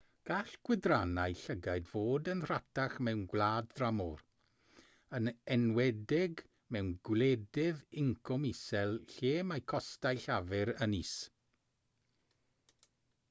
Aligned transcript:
gall 0.27 0.51
gwydrynnau 0.67 1.33
llygaid 1.39 1.89
fod 1.89 2.29
yn 2.31 2.39
rhatach 2.51 2.93
mewn 3.07 3.19
gwlad 3.33 3.67
dramor 3.79 4.23
yn 5.19 5.31
enwedig 5.57 6.41
mewn 6.77 6.89
gwledydd 7.09 7.83
incwm 8.05 8.47
isel 8.53 8.97
lle 9.13 9.35
mae 9.51 9.63
costau 9.75 10.23
llafur 10.25 10.73
yn 10.87 10.97
is 11.01 11.13